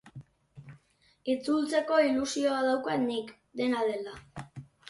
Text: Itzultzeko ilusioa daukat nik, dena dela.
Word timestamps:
Itzultzeko 1.33 1.99
ilusioa 2.07 2.65
daukat 2.71 3.07
nik, 3.07 3.33
dena 3.63 3.87
dela. 3.93 4.19